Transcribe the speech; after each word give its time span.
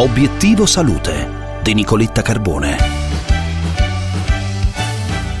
Obiettivo 0.00 0.64
Salute 0.64 1.60
di 1.62 1.74
Nicoletta 1.74 2.22
Carbone. 2.22 2.76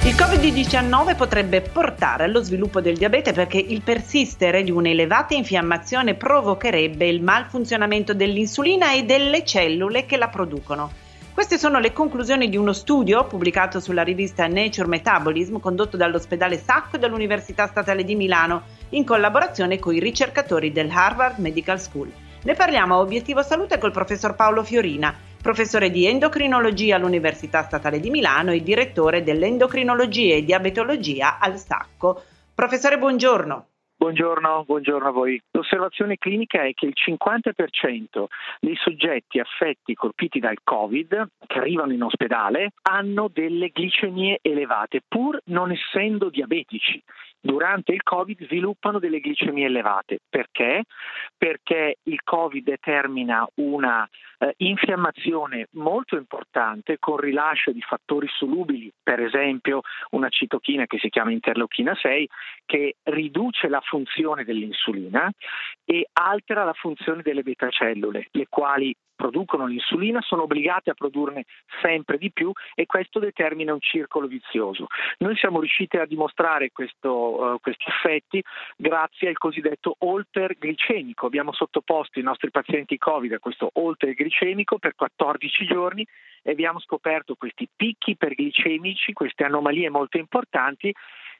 Il 0.04 0.14
Covid-19 0.14 1.16
potrebbe 1.16 1.62
portare 1.62 2.24
allo 2.24 2.42
sviluppo 2.42 2.82
del 2.82 2.98
diabete 2.98 3.32
perché 3.32 3.56
il 3.56 3.80
persistere 3.80 4.62
di 4.62 4.70
un'elevata 4.70 5.32
infiammazione 5.32 6.12
provocherebbe 6.12 7.08
il 7.08 7.22
malfunzionamento 7.22 8.12
dell'insulina 8.12 8.92
e 8.92 9.04
delle 9.04 9.46
cellule 9.46 10.04
che 10.04 10.18
la 10.18 10.28
producono. 10.28 10.92
Queste 11.32 11.56
sono 11.56 11.78
le 11.78 11.94
conclusioni 11.94 12.50
di 12.50 12.58
uno 12.58 12.74
studio 12.74 13.24
pubblicato 13.24 13.80
sulla 13.80 14.02
rivista 14.02 14.46
Nature 14.46 14.88
Metabolism 14.88 15.56
condotto 15.58 15.96
dall'ospedale 15.96 16.58
Sacco 16.58 16.96
e 16.96 16.98
dall'Università 16.98 17.66
Statale 17.66 18.04
di 18.04 18.14
Milano 18.14 18.64
in 18.90 19.06
collaborazione 19.06 19.78
con 19.78 19.94
i 19.94 20.00
ricercatori 20.00 20.70
del 20.70 20.90
Harvard 20.90 21.38
Medical 21.38 21.80
School. 21.80 22.12
Ne 22.42 22.54
parliamo 22.54 22.94
a 22.94 23.00
Obiettivo 23.00 23.42
Salute 23.42 23.76
col 23.76 23.92
professor 23.92 24.34
Paolo 24.34 24.64
Fiorina, 24.64 25.14
professore 25.42 25.90
di 25.90 26.06
endocrinologia 26.06 26.96
all'Università 26.96 27.60
Statale 27.64 28.00
di 28.00 28.08
Milano 28.08 28.50
e 28.52 28.62
direttore 28.62 29.22
dell'endocrinologia 29.22 30.36
e 30.36 30.44
diabetologia 30.44 31.38
al 31.38 31.58
Sacco. 31.58 32.22
Professore, 32.54 32.96
buongiorno. 32.96 33.66
Buongiorno, 33.94 34.64
buongiorno, 34.64 35.08
a 35.08 35.10
voi. 35.10 35.38
L'osservazione 35.50 36.16
clinica 36.16 36.62
è 36.62 36.72
che 36.72 36.86
il 36.86 36.94
50% 36.96 38.24
dei 38.58 38.76
soggetti 38.76 39.38
affetti 39.38 39.92
colpiti 39.92 40.38
dal 40.38 40.56
Covid 40.64 41.32
che 41.46 41.58
arrivano 41.58 41.92
in 41.92 42.02
ospedale 42.02 42.70
hanno 42.88 43.28
delle 43.30 43.68
glicemie 43.68 44.38
elevate, 44.40 45.02
pur 45.06 45.38
non 45.44 45.72
essendo 45.72 46.30
diabetici 46.30 47.02
durante 47.40 47.92
il 47.92 48.02
Covid 48.02 48.44
sviluppano 48.44 48.98
delle 48.98 49.20
glicemie 49.20 49.66
elevate. 49.66 50.18
Perché? 50.28 50.84
Perché 51.36 51.96
il 52.04 52.20
Covid 52.22 52.64
determina 52.64 53.46
una 53.54 54.08
eh, 54.38 54.54
infiammazione 54.58 55.68
molto 55.72 56.16
importante 56.16 56.98
con 56.98 57.16
rilascio 57.16 57.72
di 57.72 57.80
fattori 57.80 58.28
solubili, 58.28 58.92
per 59.02 59.20
esempio 59.20 59.80
una 60.10 60.28
citochina 60.28 60.86
che 60.86 60.98
si 60.98 61.08
chiama 61.08 61.30
interleuchina 61.30 61.94
6, 61.94 62.28
che 62.66 62.96
riduce 63.04 63.68
la 63.68 63.80
funzione 63.80 64.44
dell'insulina 64.44 65.30
e 65.84 66.08
altera 66.12 66.64
la 66.64 66.72
funzione 66.72 67.22
delle 67.22 67.42
beta 67.42 67.68
cellule, 67.70 68.28
le 68.32 68.46
quali 68.48 68.94
producono 69.20 69.66
l'insulina 69.66 70.22
sono 70.22 70.44
obbligate 70.44 70.88
a 70.88 70.94
produrne 70.94 71.44
sempre 71.82 72.16
di 72.16 72.32
più 72.32 72.50
e 72.74 72.86
questo 72.86 73.18
determina 73.18 73.74
un 73.74 73.80
circolo 73.80 74.26
vizioso. 74.26 74.86
Noi 75.18 75.36
siamo 75.36 75.60
riusciti 75.60 75.98
a 75.98 76.06
dimostrare 76.06 76.70
questo, 76.72 77.10
uh, 77.10 77.60
questi 77.60 77.84
effetti 77.86 78.42
grazie 78.76 79.28
al 79.28 79.36
cosiddetto 79.36 79.96
holter 79.98 80.56
glicemico. 80.58 81.26
Abbiamo 81.26 81.52
sottoposto 81.52 82.18
i 82.18 82.22
nostri 82.22 82.50
pazienti 82.50 82.96
Covid 82.96 83.34
a 83.34 83.38
questo 83.38 83.68
holter 83.74 84.14
glicemico 84.14 84.78
per 84.78 84.94
14 84.94 85.66
giorni 85.66 86.06
e 86.42 86.52
abbiamo 86.52 86.80
scoperto 86.80 87.34
questi 87.34 87.68
picchi 87.76 88.16
perglicemici, 88.16 89.12
queste 89.12 89.44
anomalie 89.44 89.90
molto 89.90 90.16
importanti 90.16 90.94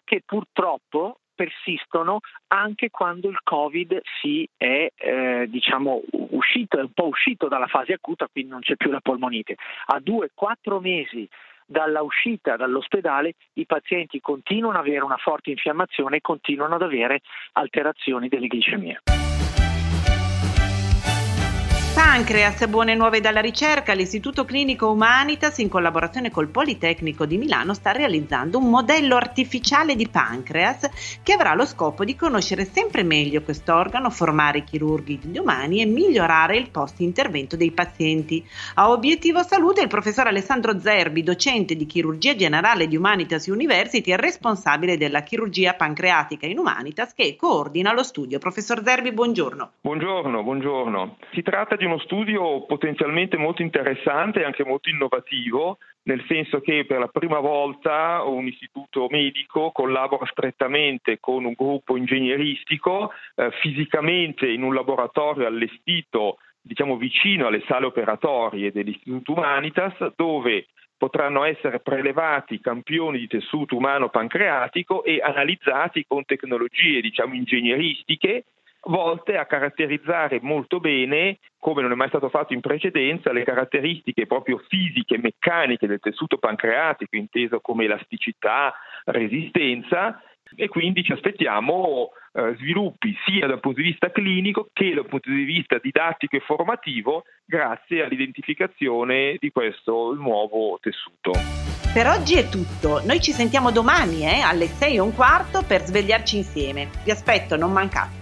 che 0.05 0.22
purtroppo 0.27 1.20
persistono 1.41 2.21
anche 2.49 2.91
quando 2.91 3.31
il 3.31 3.39
Covid 3.43 3.99
si 4.21 4.47
è 4.59 4.91
eh, 4.95 5.47
diciamo, 5.49 6.03
uscito, 6.11 6.79
è 6.79 6.83
un 6.83 6.93
po' 6.93 7.07
uscito 7.07 7.49
dalla 7.49 7.67
fase 7.67 7.95
acuta, 7.95 8.29
quindi 8.31 8.51
non 8.51 8.61
c'è 8.61 8.77
più 8.77 8.91
la 8.91 9.01
polmonite. 9.01 9.57
A 9.87 10.01
due, 10.01 10.31
quattro 10.35 10.81
mesi 10.81 11.27
dalla 11.65 12.03
uscita 12.03 12.57
dall'ospedale 12.57 13.37
i 13.55 13.65
pazienti 13.65 14.21
continuano 14.21 14.79
ad 14.79 14.87
avere 14.87 15.05
una 15.05 15.17
forte 15.17 15.49
infiammazione 15.49 16.17
e 16.17 16.21
continuano 16.21 16.75
ad 16.75 16.83
avere 16.83 17.21
alterazioni 17.53 18.29
delle 18.29 18.49
glicemie. 18.49 19.00
Pancreas, 22.10 22.66
buone 22.66 22.97
nuove 22.97 23.21
dalla 23.21 23.41
ricerca, 23.41 23.93
l'Istituto 23.93 24.44
Clinico 24.44 24.91
Humanitas 24.91 25.59
in 25.59 25.69
collaborazione 25.69 26.32
col 26.32 26.48
Politecnico 26.48 27.25
di 27.25 27.38
Milano 27.38 27.72
sta 27.72 27.93
realizzando 27.93 28.59
un 28.59 28.69
modello 28.69 29.15
artificiale 29.15 29.94
di 29.94 30.09
pancreas 30.09 30.91
che 31.22 31.32
avrà 31.32 31.54
lo 31.54 31.65
scopo 31.65 32.04
di 32.04 32.16
conoscere 32.16 32.65
sempre 32.65 33.04
meglio 33.04 33.43
quest'organo, 33.43 34.10
formare 34.10 34.59
i 34.59 34.65
chirurghi 34.65 35.20
degli 35.22 35.38
umani 35.38 35.82
e 35.82 35.87
migliorare 35.87 36.56
il 36.56 36.70
post 36.70 36.99
intervento 36.99 37.54
dei 37.54 37.70
pazienti. 37.70 38.44
A 38.75 38.91
obiettivo 38.91 39.44
salute 39.44 39.81
il 39.81 39.87
professor 39.87 40.26
Alessandro 40.26 40.81
Zerbi, 40.81 41.22
docente 41.22 41.76
di 41.76 41.87
chirurgia 41.87 42.34
generale 42.34 42.88
di 42.88 42.97
Humanitas 42.97 43.47
University 43.47 44.10
e 44.10 44.16
responsabile 44.16 44.97
della 44.99 45.22
chirurgia 45.22 45.75
pancreatica 45.75 46.47
in 46.47 46.59
Humanitas 46.59 47.15
che 47.15 47.37
coordina 47.37 47.93
lo 47.93 48.03
studio. 48.03 48.41
Professor 48.41 48.82
Zerbi, 48.82 49.12
buongiorno. 49.12 49.70
Buongiorno, 49.82 50.43
buongiorno. 50.43 51.16
Si 51.31 51.43
tratta 51.43 51.76
di 51.76 51.84
uno 51.84 51.99
studio 52.00 52.65
potenzialmente 52.66 53.37
molto 53.37 53.62
interessante 53.62 54.41
e 54.41 54.44
anche 54.44 54.65
molto 54.65 54.88
innovativo, 54.88 55.78
nel 56.03 56.25
senso 56.27 56.61
che 56.61 56.84
per 56.87 56.99
la 56.99 57.09
prima 57.09 57.38
volta 57.38 58.22
un 58.22 58.47
istituto 58.47 59.06
medico 59.11 59.71
collabora 59.71 60.27
strettamente 60.27 61.19
con 61.21 61.44
un 61.44 61.55
gruppo 61.56 61.97
ingegneristico 61.97 63.12
eh, 63.34 63.50
fisicamente 63.61 64.49
in 64.49 64.62
un 64.62 64.75
laboratorio 64.75 65.47
allestito 65.47 66.38
diciamo 66.62 66.97
vicino 66.97 67.47
alle 67.47 67.62
sale 67.66 67.87
operatorie 67.87 68.72
dell'Istituto 68.72 69.32
Humanitas 69.32 69.94
dove 70.17 70.67
potranno 70.97 71.44
essere 71.44 71.81
prelevati 71.81 72.61
campioni 72.61 73.19
di 73.19 73.27
tessuto 73.27 73.77
umano 73.77 74.11
pancreatico 74.11 75.03
e 75.03 75.21
analizzati 75.22 76.05
con 76.06 76.25
tecnologie 76.25 77.00
diciamo 77.00 77.34
ingegneristiche 77.34 78.44
volte 78.85 79.37
a 79.37 79.47
caratterizzare 79.47 80.39
molto 80.41 80.81
bene, 80.81 81.39
come 81.59 81.83
non 81.83 81.93
è 81.93 81.95
mai 81.95 82.09
stato 82.09 82.29
fatto 82.29 82.55
in 82.55 82.61
precedenza, 82.61 83.33
le 83.33 83.45
caratteristiche 83.45 84.27
proprio 84.27 84.63
fisiche 84.69 85.17
e 85.17 85.21
meccaniche 85.21 85.87
del 85.87 86.01
tessuto 86.01 86.39
pancreatico, 86.39 87.17
inteso 87.17 87.61
come 87.61 87.85
elasticità, 87.85 88.75
resistenza, 89.05 90.23
e 90.57 90.69
quindi 90.69 91.03
ci 91.03 91.13
aspettiamo 91.13 92.11
eh, 92.33 92.55
sviluppi 92.59 93.17
sia 93.25 93.47
dal 93.47 93.61
punto 93.61 93.81
di 93.81 93.89
vista 93.89 94.11
clinico 94.11 94.69
che 94.73 94.95
dal 94.95 95.07
punto 95.07 95.31
di 95.31 95.45
vista 95.45 95.79
didattico 95.79 96.37
e 96.37 96.41
formativo 96.41 97.25
grazie 97.45 98.05
all'identificazione 98.05 99.37
di 99.39 99.51
questo 99.51 100.15
nuovo 100.15 100.79
tessuto. 100.81 101.33
Per 101.93 102.07
oggi 102.07 102.37
è 102.37 102.49
tutto, 102.49 103.05
noi 103.05 103.21
ci 103.21 103.33
sentiamo 103.33 103.73
domani 103.73 104.23
eh, 104.23 104.41
alle 104.41 104.67
6 104.67 104.97
e 104.97 105.01
un 105.01 105.15
quarto 105.15 105.62
per 105.67 105.83
svegliarci 105.83 106.37
insieme. 106.37 106.89
Vi 107.05 107.11
aspetto, 107.11 107.57
non 107.57 107.73
mancate. 107.73 108.19